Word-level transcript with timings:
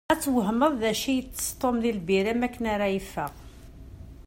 Ad 0.11 0.19
twehmeḍ 0.21 0.73
d 0.81 0.83
acu 0.91 1.09
itess 1.17 1.47
Tom 1.59 1.75
d 1.83 1.85
lbira 1.97 2.33
makken 2.39 2.65
ara 2.73 2.87
yeffeɣ. 2.93 3.31